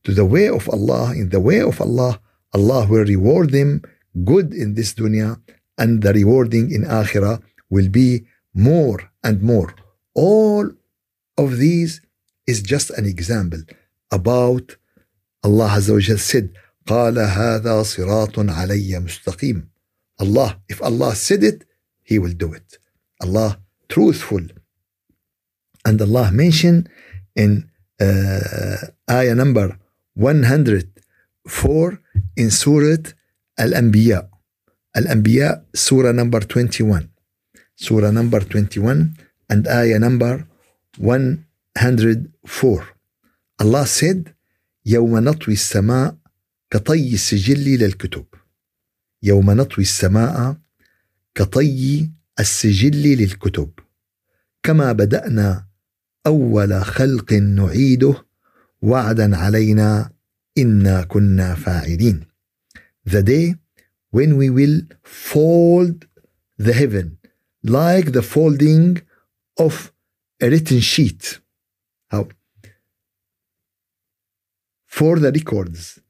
[0.03, 2.19] to the way of Allah, in the way of Allah,
[2.53, 3.81] Allah will reward them
[4.23, 5.39] good in this dunya
[5.77, 9.75] and the rewarding in akhirah will be more and more.
[10.15, 10.65] All
[11.37, 12.01] of these
[12.47, 13.61] is just an example
[14.11, 14.77] about
[15.43, 16.53] Allah Azza wa Jal said,
[16.86, 19.68] قال هذا صراط علي مستقيم.
[20.20, 21.64] Allah, if Allah said it,
[22.02, 22.78] He will do it.
[23.20, 24.44] Allah truthful.
[25.84, 26.88] And Allah mentioned
[27.34, 28.76] in uh,
[29.10, 29.78] ayah number
[30.14, 32.00] 104
[32.36, 33.02] in Surah
[33.58, 34.28] Al-Anbiya.
[34.94, 37.08] Al-Anbiya, Surah number 21.
[37.76, 39.16] Surah number 21
[39.50, 40.46] and ayah number
[40.98, 42.86] 104.
[43.60, 44.34] Allah said,
[44.86, 46.16] يوم نطوي السماء
[46.72, 48.26] كطي السجل للكتب.
[49.22, 50.56] يوم نطوي السماء
[51.34, 53.72] كطي السجل للكتب.
[54.62, 55.66] كما بدأنا
[56.26, 58.26] أول خلق نعيده
[58.82, 60.12] وعدا علينا
[60.58, 62.26] إنا كنا فاعلين
[63.08, 63.54] the day
[64.10, 66.06] when we will fold
[66.58, 67.18] the heaven
[67.64, 69.00] like the folding
[69.58, 69.92] of
[70.42, 71.40] a written sheet
[72.12, 72.28] how
[74.86, 76.01] for the records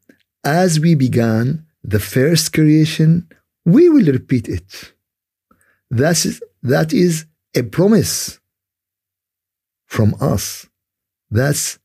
[0.44, 3.28] as we began the first creation
[3.64, 4.92] we will repeat it
[5.92, 8.40] that is, that is a promise
[9.86, 10.66] from us.
[11.30, 11.78] That's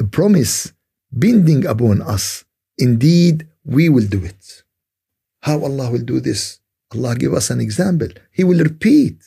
[0.00, 0.72] a promise
[1.12, 2.44] binding upon us.
[2.76, 4.64] Indeed, we will do it.
[5.42, 6.58] How Allah will do this?
[6.92, 8.08] Allah give us an example.
[8.32, 9.18] He will repeat.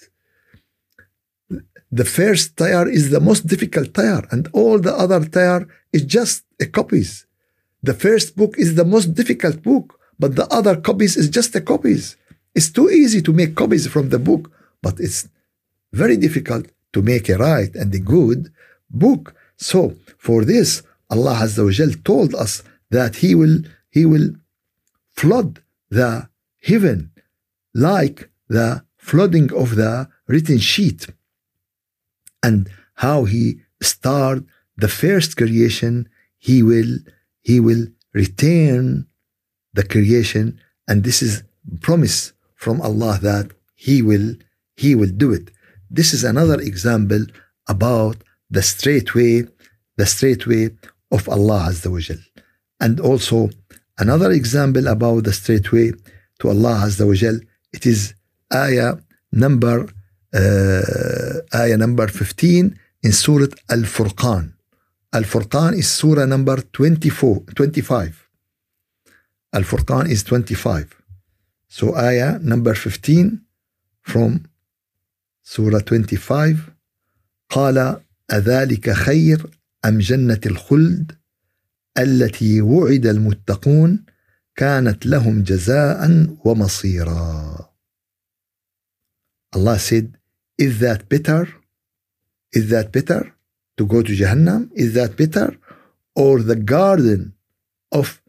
[1.90, 6.44] The first tire is the most difficult tire, and all the other tire is just
[6.60, 7.26] a copies.
[7.84, 11.60] The first book is the most difficult book, but the other copies is just the
[11.60, 12.16] copies.
[12.56, 14.50] It's too easy to make copies from the book,
[14.82, 15.28] but it's
[15.92, 18.52] very difficult to make a right and a good
[18.90, 19.36] book.
[19.58, 23.58] So for this, Allah Azza told us that He will
[23.90, 24.30] He will
[25.12, 26.30] flood the
[26.62, 27.12] heaven
[27.74, 31.08] like the flooding of the written sheet.
[32.42, 37.00] And how He started the first creation, He will
[37.44, 39.08] He will return
[39.74, 41.44] the creation, and this is
[41.82, 44.36] promise from Allah that He will
[44.76, 45.52] He will do it.
[45.90, 47.24] This is another example
[47.68, 48.18] about
[48.50, 49.44] the straight way,
[49.98, 50.72] the straight way
[51.12, 52.22] of Allah Azza wa Jal.
[52.80, 53.50] And also
[53.98, 55.94] another example about the straight way
[56.40, 57.38] to Allah Azza wa Jal,
[57.72, 58.14] it is
[58.54, 58.98] ayah
[59.32, 59.88] number
[60.34, 64.54] uh, ayah number 15 in Surah Al-Furqan.
[65.16, 68.14] الفرقان is سورة نمبر 24 25
[69.56, 70.86] الفرقان is 25
[71.70, 73.32] so آية number 15
[74.04, 74.40] from
[75.44, 76.58] سورة 25
[77.50, 78.02] قال
[78.34, 81.12] أذلك خير أم جنة الخلد
[81.98, 84.06] التي وعد المتقون
[84.56, 87.70] كانت لهم جزاء ومصيرا.
[89.56, 90.18] الله said
[90.62, 91.48] is that better?
[92.56, 93.43] Is that better?
[93.78, 95.56] To go to Jahannam is that better
[96.16, 97.34] or the garden
[97.92, 98.22] of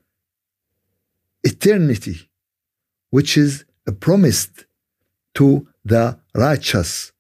[1.43, 2.29] eternity
[3.11, 3.65] which is
[4.01, 4.65] promised
[5.35, 7.13] to the righteous.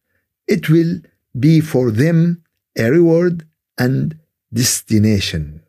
[0.49, 1.01] It will
[1.39, 2.43] be for them
[2.77, 3.47] a reward
[3.79, 4.19] and
[4.53, 5.63] destination.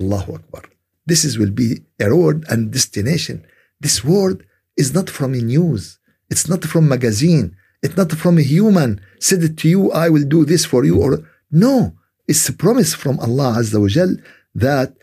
[0.00, 0.62] Allahu Akbar.
[1.06, 3.44] This is will be a reward and destination.
[3.80, 5.98] This word is not from a news.
[6.30, 7.56] It's not from magazine.
[7.82, 11.00] It's not from a human said it to you, I will do this for you.
[11.00, 11.96] Or no,
[12.28, 14.16] it's a promise from Allah Azza wa Jal
[14.54, 14.94] that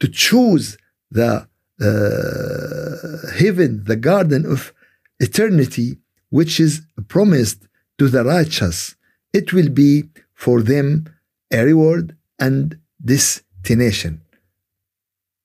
[0.00, 0.78] to choose
[1.10, 1.46] the
[1.80, 4.72] uh, heaven, the garden of
[5.20, 5.98] eternity,
[6.30, 7.66] which is promised
[7.98, 8.96] to the righteous,
[9.32, 11.04] it will be for them
[11.52, 14.20] a reward and destination.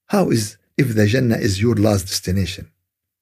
[0.08, 2.72] How is if the Jannah is your last destination?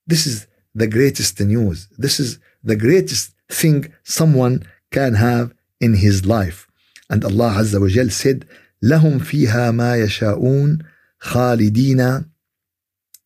[0.08, 1.88] This is the greatest news.
[1.97, 6.67] This is the greatest thing someone can have in his life.
[7.10, 8.46] And Allah Azza wa Jal said,
[8.84, 10.80] لهم فيها ما يشاءون
[11.20, 12.26] خالدين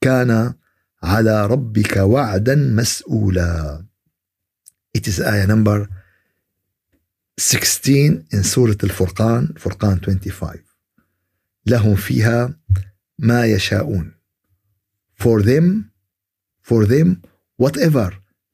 [0.01, 0.53] كان
[1.03, 3.85] على ربك وعدا مسؤولا
[4.97, 5.89] It is ayah number
[7.37, 10.63] 16 in Surah Al-Furqan, Furqan 25.
[11.65, 12.55] لهم فيها
[13.19, 14.11] ما يشاءون.
[15.15, 15.91] For them,
[16.61, 17.21] for them,
[17.57, 18.13] whatever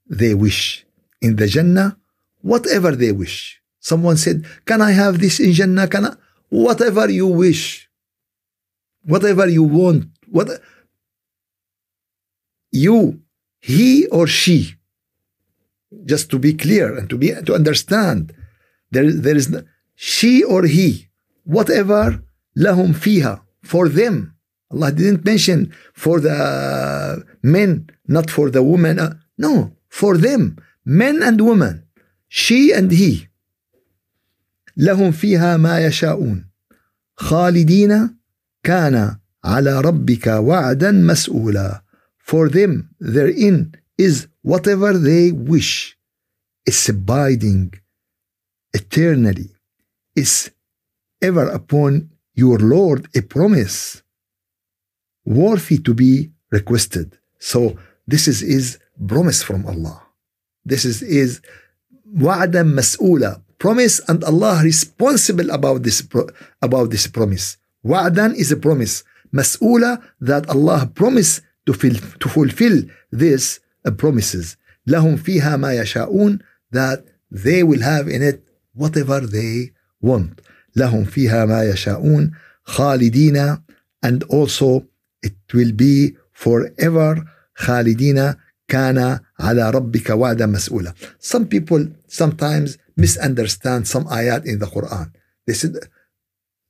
[0.09, 0.85] they wish.
[1.21, 1.97] In the Jannah,
[2.41, 3.60] whatever they wish.
[3.81, 5.87] Someone said, Can I have this in Jannah?
[5.87, 6.13] Can I?
[6.49, 7.89] Whatever you wish.
[9.03, 10.05] Whatever you want.
[10.29, 10.61] What
[12.71, 13.21] you,
[13.59, 14.75] he or she.
[16.05, 18.33] Just to be clear and to be to understand.
[18.91, 19.53] There, there is
[19.95, 21.09] she or he.
[21.43, 22.23] Whatever
[22.55, 23.41] lahum fiha.
[23.63, 24.35] For them.
[24.71, 28.99] Allah didn't mention for the men, not for the women.
[28.99, 30.57] Uh, no, for them.
[30.85, 31.83] Men and women.
[32.29, 33.27] She and he.
[34.77, 36.45] لهم فيها ما يشاءون
[37.15, 38.17] خالدين
[38.63, 41.83] كان على ربك وعدا مسؤولا
[42.17, 45.97] for them therein is whatever they wish
[46.65, 47.73] is abiding
[48.73, 49.49] eternally
[50.15, 50.51] is
[51.21, 54.01] ever upon your Lord a promise
[55.25, 57.59] worthy to be requested so
[58.07, 59.99] this is is promise from Allah
[60.65, 61.41] this is is
[62.21, 66.02] وعدا مسؤولا promise and Allah responsible about this
[66.62, 72.82] about this promise وعدا is a promise مسؤولا that Allah promise to, fil, to fulfill
[73.12, 76.38] these uh, promises لهم فيها ما يشاءون
[76.72, 78.42] that they will have in it
[78.74, 80.40] whatever they want
[80.76, 82.30] لهم فيها ما يشاءون
[82.64, 83.58] خالدين
[84.04, 84.84] and also
[85.22, 88.34] it will be forever خالدين
[88.68, 95.11] كان على ربك وعدا مسؤولا some people sometimes misunderstand some ayat in the Quran.
[95.47, 95.75] They said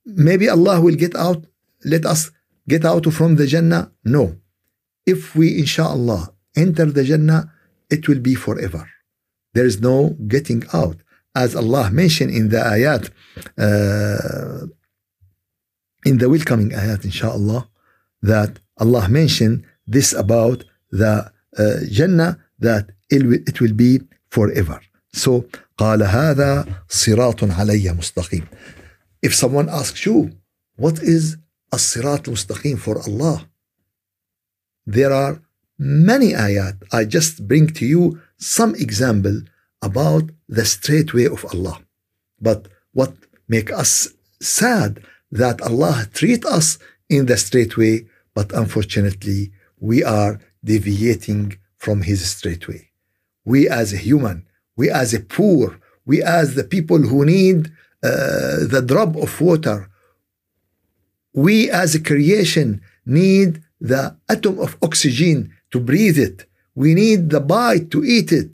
[0.04, 1.44] maybe Allah will get out
[1.84, 2.30] let us
[2.68, 3.90] get out from the Jannah.
[4.04, 4.36] No.
[5.06, 7.52] If we inshallah enter the Jannah
[7.90, 8.88] it will be forever.
[9.54, 10.96] There is no getting out.
[11.34, 13.10] As Allah mentioned in the ayat,
[13.58, 14.66] uh,
[16.04, 17.68] in the welcoming ayat, inshallah,
[18.22, 24.00] that Allah mentioned this about the uh, Jannah that it will, it will be
[24.30, 24.80] forever.
[25.12, 25.44] So,
[25.81, 28.47] قال هذا صراط علي مستقيم.
[29.25, 30.31] If someone asks you,
[30.77, 31.37] what is
[31.73, 33.47] الصراط المستقيم for Allah?
[34.85, 35.41] There are
[35.77, 36.75] many ayat.
[36.91, 39.41] I just bring to you some example
[39.81, 41.81] about the straight way of Allah.
[42.39, 43.13] But what
[43.47, 44.09] make us
[44.41, 46.79] sad that Allah treat us
[47.09, 52.89] in the straight way, but unfortunately we are deviating from His straight way.
[53.45, 57.71] We as a human, we as a poor, we as the people who need
[58.03, 59.89] uh, the drop of water,
[61.33, 66.45] we as a creation need the atom of oxygen to breathe it.
[66.75, 68.51] We need the bite to eat it.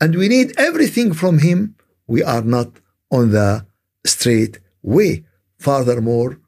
[0.00, 1.76] And we need everything from him.
[2.06, 2.70] We are not
[3.10, 3.66] on the
[4.06, 5.24] straight way.
[5.58, 6.38] Furthermore,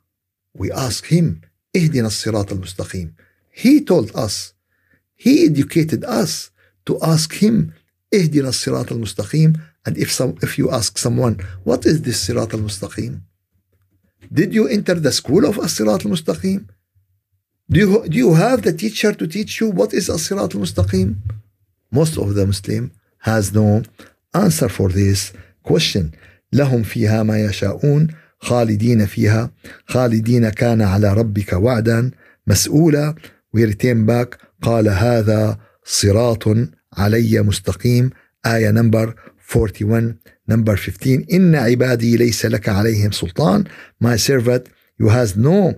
[0.55, 1.41] we ask him,
[1.77, 3.13] اهدنا الصراط المستقيم.
[3.51, 4.55] He told us,
[5.15, 6.51] he educated us
[6.87, 7.75] to ask him,
[8.16, 9.54] اهدنا الصراط المستقيم.
[9.88, 13.22] And if some, if you ask someone, what is this صراط المستقيم?
[14.34, 16.66] Did you enter the school of الصراط المستقيم?
[17.72, 21.16] Do you, do you have the teacher to teach you what is الصراط المستقيم?
[21.92, 23.84] Most of the Muslim has no
[24.34, 26.12] answer for this question.
[26.54, 28.08] لهم فيها ما يشاءون
[28.40, 29.52] خالدين فيها
[29.86, 32.12] خالدين كان على ربك وعدا
[32.48, 33.16] مسؤولا
[33.58, 36.48] we return back قال هذا صراط
[36.98, 38.10] علي مستقيم
[38.46, 39.14] آية number
[39.56, 40.16] 41
[40.52, 43.64] number 15 إن عبادي ليس لك عليهم سلطان
[44.04, 44.64] my servant
[45.02, 45.74] you has no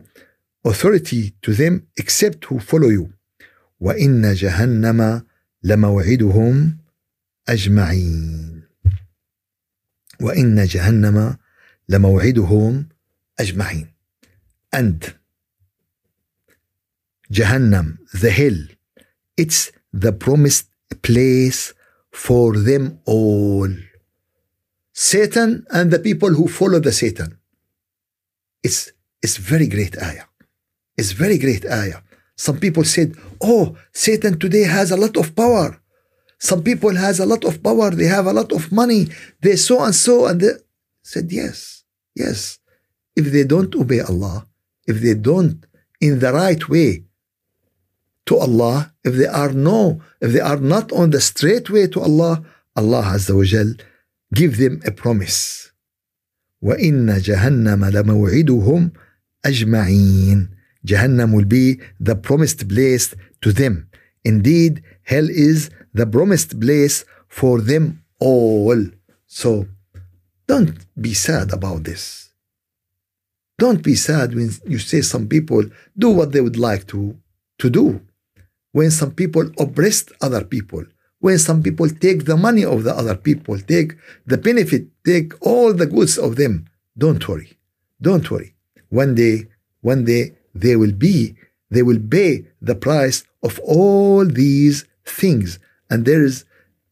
[0.68, 3.08] authority to them except who follow you
[3.80, 5.22] وإن جهنم
[5.64, 6.78] لموعدهم
[7.50, 8.62] أجمعين
[10.22, 11.38] وإن جهنم
[11.90, 12.90] لموعدهم
[13.40, 13.88] أجمعين
[14.76, 15.14] and
[17.32, 18.58] Jahannam, the hell,
[19.36, 21.74] it's the promised place
[22.12, 23.70] for them all.
[24.94, 27.38] Satan and the people who follow the Satan.
[28.64, 30.26] It's, it's very great ayah.
[30.98, 32.02] It's very great ayah.
[32.36, 35.80] Some people said, oh, Satan today has a lot of power.
[36.40, 37.90] Some people has a lot of power.
[37.92, 39.08] They have a lot of money.
[39.42, 40.28] They so and so.
[40.28, 40.52] And they
[41.04, 41.84] said, yes,
[42.16, 42.60] yes.
[43.16, 44.48] If they don't obey Allah,
[44.86, 45.66] if they don't
[46.00, 47.06] in the right way
[48.27, 52.01] to Allah, if they are no, if they are not on the straight way to
[52.01, 52.45] Allah,
[52.77, 53.75] Allah Azza wa Jal
[54.33, 55.71] give them a promise.
[56.63, 58.91] وإن جهنم لموعدهم
[59.45, 60.49] أجمعين.
[60.87, 63.89] Jahannam will be the promised place to them.
[64.25, 68.79] Indeed, hell is the promised place for them all.
[69.27, 69.67] So
[70.47, 72.31] don't be sad about this.
[73.59, 75.63] Don't be sad when you say some people
[75.97, 77.17] do what they would like to,
[77.59, 78.01] to do.
[78.77, 80.85] When some people oppress other people,
[81.21, 83.95] when some people take the money of the other people, take
[84.27, 87.57] the benefit, take all the goods of them, don't worry.
[88.01, 88.55] Don't worry.
[88.89, 89.49] One day,
[89.81, 91.37] one day they will be,
[91.71, 95.59] they will pay the price of all these things.
[95.89, 96.45] And there is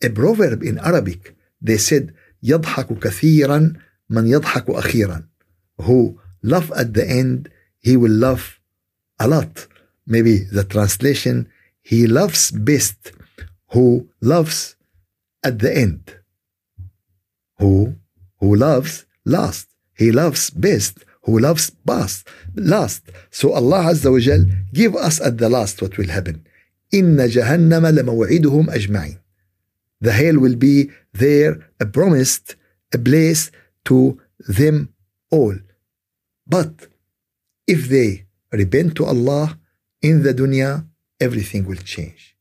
[0.02, 1.34] a proverb in Arabic.
[1.61, 3.72] They said, يضحك كثيرا
[4.11, 5.24] من يضحك أخيرا.
[5.82, 7.50] Who laugh at the end,
[7.80, 8.61] he will laugh
[9.18, 9.66] a lot.
[10.06, 11.50] Maybe the translation,
[11.84, 13.12] he loves best
[13.72, 14.76] who loves
[15.44, 16.16] at the end.
[17.58, 17.94] Who
[18.38, 19.68] who loves last.
[19.94, 23.02] He loves best who loves past last.
[23.30, 26.44] So Allah Azza wa Jal give us at the last what will happen.
[26.94, 29.18] إن جهنم لموعدهم أجمعين.
[30.00, 32.56] The hell will be there a promised
[32.92, 33.50] a place
[33.84, 34.92] to them
[35.30, 35.54] all.
[36.46, 36.88] But
[37.66, 39.58] if they repent to Allah
[40.02, 40.86] in the dunya,
[41.20, 42.36] everything will change.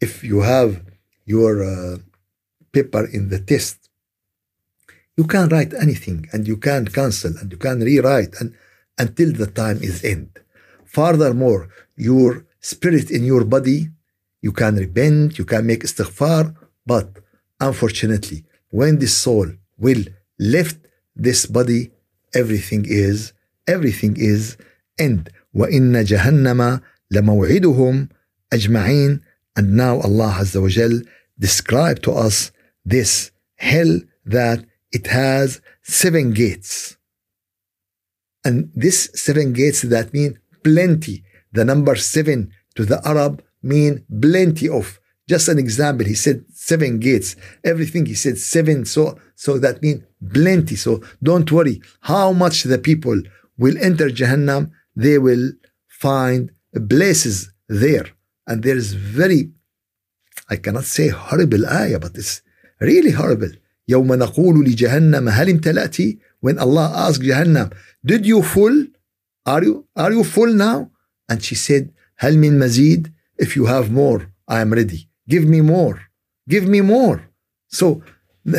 [0.00, 0.82] If you have
[1.24, 1.98] your uh,
[2.72, 3.88] paper in the test,
[5.16, 8.54] you can write anything and you can cancel and you can rewrite and
[8.98, 10.30] until the time is end.
[10.84, 13.88] Furthermore, your spirit in your body,
[14.42, 16.54] you can repent, you can make istighfar,
[16.86, 17.08] but
[17.60, 19.48] unfortunately, when the soul
[19.78, 20.04] will
[20.38, 20.78] lift
[21.14, 21.90] this body,
[22.34, 23.32] everything is
[23.66, 24.56] everything is
[24.98, 25.30] end.
[25.54, 28.08] وإن جهنم لموعدهم
[28.52, 29.20] أجمعين
[29.56, 31.00] and now Allah Azza wa Jal
[31.38, 32.50] described to us
[32.84, 36.96] this hell that it has seven gates.
[38.44, 41.24] And this seven gates that mean plenty.
[41.52, 46.98] The number seven to the Arab mean plenty of just an example he said seven
[46.98, 50.02] gates everything he said seven so so that means
[50.34, 53.18] plenty so don't worry how much the people
[53.56, 55.52] will enter jahannam they will
[55.88, 56.50] find
[56.88, 58.06] places there
[58.46, 59.50] and there is very
[60.48, 62.42] I cannot say horrible ayah but it's
[62.80, 63.52] really horrible
[63.88, 67.72] يوم نقول لجهنم هل امتلأتي when Allah asked Jahannam
[68.04, 68.86] did you full
[69.46, 70.90] are you are you full now
[71.28, 75.60] and she said هل من مزيد if you have more I am ready give me
[75.60, 76.00] more
[76.48, 77.28] give me more
[77.68, 78.02] so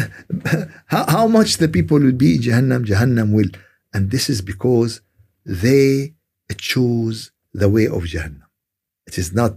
[0.88, 3.50] how, how much the people will be in Jahannam Jahannam will
[3.94, 5.02] and this is because
[5.46, 6.14] they
[6.58, 8.43] choose the way of Jahannam.
[9.07, 9.55] It is not,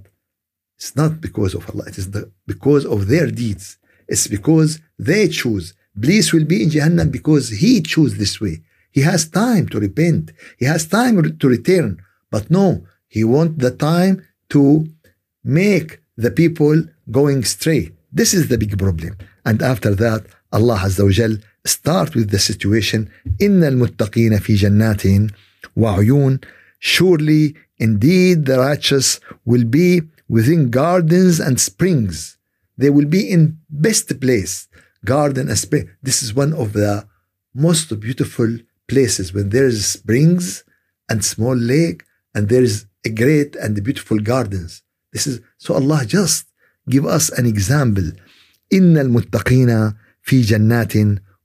[0.77, 1.85] it's not because of Allah.
[1.87, 3.77] It is the, because of their deeds.
[4.07, 5.73] It's because they choose.
[5.95, 8.61] Iblis will be in Jahannam because he chose this way.
[8.91, 10.31] He has time to repent.
[10.57, 12.01] He has time to return.
[12.31, 14.87] But no, he wants the time to
[15.43, 17.91] make the people going stray.
[18.11, 19.17] This is the big problem.
[19.45, 23.09] And after that, Allah Azza wa start with the situation
[23.41, 25.31] إن المتقين fi jannatin
[25.75, 26.39] وعيون
[26.79, 32.38] surely indeed the righteous will be within gardens and springs
[32.76, 34.68] they will be in best place
[35.04, 37.06] garden and spring this is one of the
[37.54, 38.50] most beautiful
[38.88, 40.64] places when there is springs
[41.08, 42.04] and small lake
[42.34, 44.82] and there is a great and beautiful gardens
[45.12, 46.46] this is so Allah just
[46.88, 48.12] give us an example
[48.72, 50.92] إن المتقين في جنات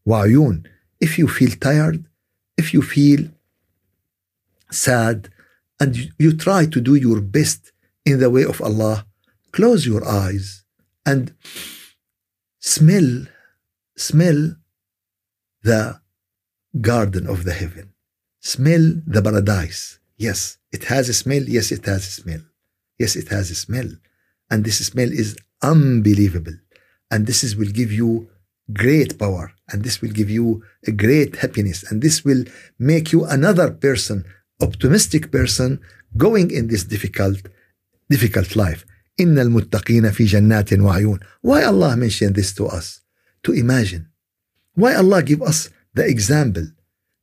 [0.06, 0.64] وعيون
[1.04, 2.04] if you feel tired
[2.58, 3.30] if you feel
[4.72, 5.30] sad
[5.81, 7.73] and you, try to do your best
[8.05, 9.07] in the way of Allah.
[9.53, 10.65] Close your eyes
[11.07, 11.35] and
[12.61, 13.27] smell
[13.97, 14.55] smell
[15.63, 16.01] the
[16.81, 17.93] garden of the heaven.
[18.41, 19.99] Smell the paradise.
[20.17, 21.43] Yes it has a smell.
[21.43, 22.41] Yes it has a smell.
[22.99, 23.89] Yes it has a smell.
[24.51, 26.55] And this smell is unbelievable.
[27.11, 28.29] And this is will give you
[28.73, 29.53] great power.
[29.71, 31.91] And this will give you a great happiness.
[31.91, 32.45] And this will
[32.79, 34.25] make you another person
[34.62, 35.80] optimistic person
[36.18, 37.42] going in this difficult
[38.10, 38.86] difficult life
[39.20, 43.02] إن المتقين في جنات وعيون why Allah mentioned this to us
[43.44, 44.08] to imagine
[44.76, 46.68] why Allah give us the example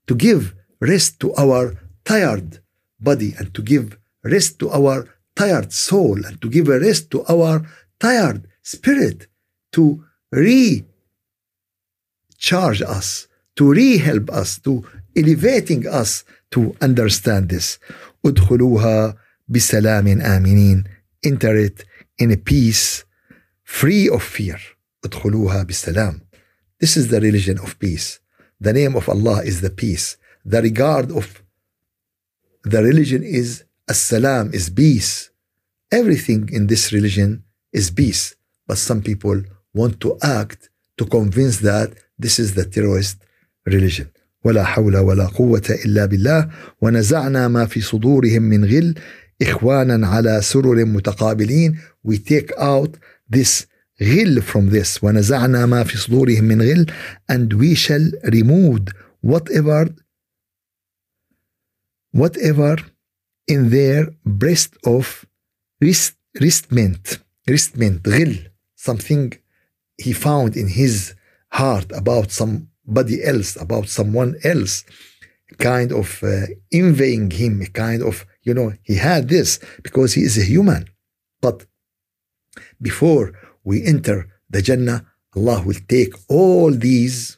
[0.07, 2.61] to give rest to our tired
[3.01, 7.24] body and to give rest to our tired soul and to give a rest to
[7.28, 7.66] our
[7.99, 9.26] tired spirit
[9.72, 10.82] to recharge
[12.82, 14.84] us, to re-help us, to
[15.16, 17.78] elevating us to understand this.
[18.26, 19.16] ادخلوها
[19.49, 20.84] بسلام آمنين.
[21.26, 21.84] Enter it
[22.18, 23.05] in a peace,
[23.64, 24.59] free of fear.
[25.05, 26.20] ادخلوها بسلام.
[26.80, 28.20] This is the religion of peace.
[28.61, 30.16] The name of Allah is the peace.
[30.45, 31.43] The regard of
[32.64, 35.30] the religion is as-salam, is peace.
[35.91, 38.34] Everything in this religion is peace.
[38.66, 39.43] But some people
[39.74, 41.88] want to act to convince that
[42.18, 43.16] this is the terrorist
[43.64, 44.11] religion.
[44.46, 46.50] ولا حول ولا قوة إلا بالله
[46.82, 48.96] ونزعنا ما في صدورهم من غل
[49.41, 52.98] إخوانا على سرر متقابلين we take out
[53.36, 53.66] this
[54.02, 56.86] غل from this ونزعنا ما في صدورهم من غل
[57.32, 58.84] and we shall remove
[59.26, 59.89] whatever
[62.16, 62.76] whatever
[63.48, 65.26] in their breast of
[65.82, 67.20] wrist, wristment
[67.50, 69.34] wristment غل something
[69.98, 71.14] he found in his
[71.52, 72.32] heart about
[72.86, 74.83] somebody else, about someone else,
[75.57, 80.38] kind of uh, envying him, kind of, you know, he had this because he is
[80.38, 80.86] a human.
[81.41, 81.65] But
[82.81, 83.33] before
[83.63, 85.05] we enter the Jannah,
[85.36, 87.38] Allah will take all these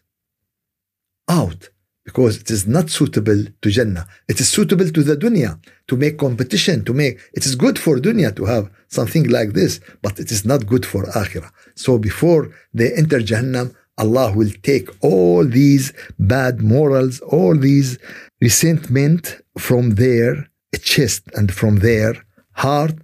[1.27, 1.69] out
[2.05, 4.07] because it is not suitable to Jannah.
[4.29, 7.97] It is suitable to the dunya to make competition, to make it is good for
[7.97, 11.51] dunya to have something like this, but it is not good for akhirah.
[11.75, 17.98] So before they enter Jahannam, Allah will take all these bad morals, all these
[18.40, 20.48] resentment from their
[20.80, 22.14] chest and from their
[22.52, 22.94] heart.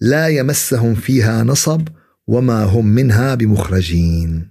[0.00, 1.88] لا يمسهم فيها نصب
[2.26, 4.50] وما هم منها بمخرجين.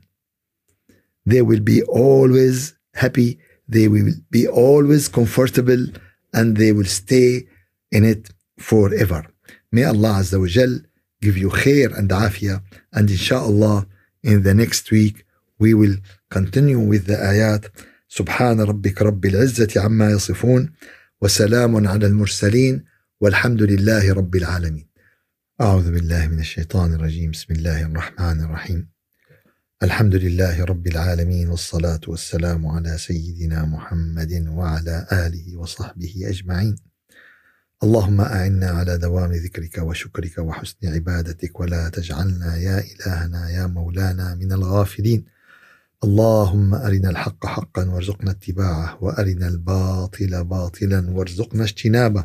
[1.26, 5.86] They will be always happy they will be always comfortable
[6.34, 7.47] and they will stay
[7.91, 9.26] in it forever.
[9.72, 10.80] May Allah Azza wa Jal
[11.22, 12.62] give you khair and afia
[12.93, 13.88] and inshallah
[14.24, 15.26] in the next week
[15.63, 15.97] We will
[16.37, 17.63] continue with the ayat
[18.09, 20.73] سبحان ربك رب العزة عما يصفون
[21.21, 22.85] وسلام على المرسلين
[23.21, 24.87] والحمد لله رب العالمين
[25.61, 28.89] أعوذ بالله من الشيطان الرجيم بسم الله الرحمن الرحيم
[29.83, 36.77] الحمد لله رب العالمين والصلاة والسلام على سيدنا محمد وعلى آله وصحبه أجمعين
[37.83, 44.53] اللهم أعنا على دوام ذكرك وشكرك وحسن عبادتك ولا تجعلنا يا إلهنا يا مولانا من
[44.53, 45.25] الغافلين
[46.05, 52.24] اللهم أرنا الحق حقا وارزقنا اتباعه وأرنا الباطل باطلا وارزقنا اجتنابه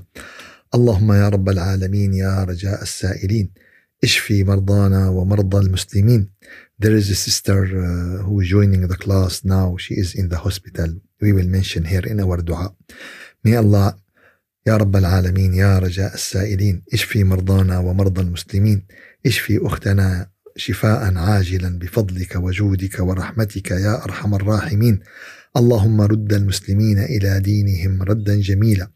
[0.76, 3.52] اللهم يا رب العالمين يا رجاء السائلين
[4.04, 6.30] اشفي مرضانا ومرضى المسلمين
[6.80, 9.68] There is a sister uh, who is joining the class now.
[9.78, 10.90] She is in the hospital.
[11.22, 12.68] We will mention here in our dua.
[13.44, 13.96] May Allah
[14.68, 18.88] يا رب العالمين يا رجاء السائلين اشفي مرضانا ومرضى المسلمين
[19.26, 25.00] اشفي أختنا شفاء عاجلا بفضلك وجودك ورحمتك يا أرحم الراحمين.
[25.58, 28.88] اللهم رد المسلمين إلى دينهم ردا جميلا.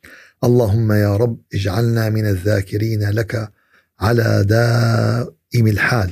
[0.44, 3.52] اللهم يا رب اجعلنا من الذاكرين لك
[4.00, 6.12] على دائم الحال.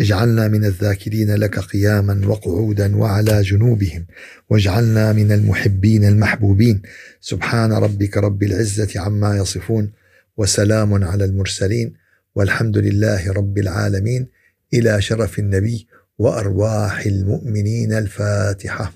[0.00, 4.06] اجعلنا من الذاكرين لك قياما وقعودا وعلى جنوبهم.
[4.50, 6.82] واجعلنا من المحبين المحبوبين.
[7.20, 9.90] سبحان ربك رب العزة عما يصفون
[10.36, 11.92] وسلام على المرسلين.
[12.34, 14.39] والحمد لله رب العالمين.
[14.74, 15.86] إلى شرف النبي
[16.18, 18.92] وأرواح المؤمنين الفاتحة.